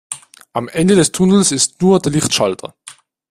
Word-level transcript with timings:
Am 0.53 0.67
Ende 0.67 0.95
des 0.95 1.11
Tunnels 1.11 1.51
ist 1.51 1.79
nur 1.79 1.99
der 1.99 2.11
Lichtschalter. 2.11 2.73